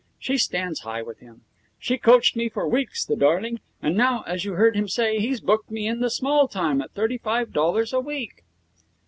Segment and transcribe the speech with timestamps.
[0.17, 1.41] She stands high with him.
[1.77, 3.59] She coached me for weeks, the darling.
[3.83, 6.89] And now, as you heard him say, he's booked me in the small time at
[6.95, 8.43] thirty five dollars a week.'